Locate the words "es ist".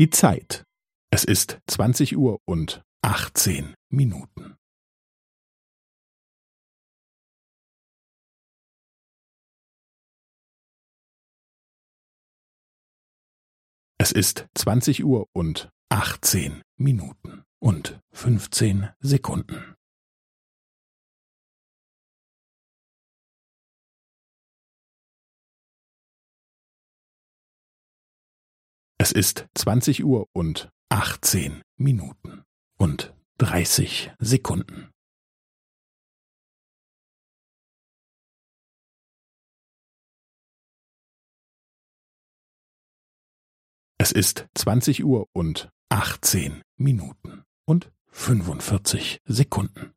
1.10-1.60, 13.98-14.48, 29.02-29.48, 43.96-44.48